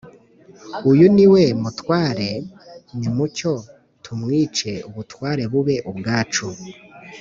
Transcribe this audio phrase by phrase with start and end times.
[0.91, 2.29] ‘uyu ni we mutware,
[2.99, 3.53] nimucyo
[4.03, 6.47] tumwice ubutware bube ubwacu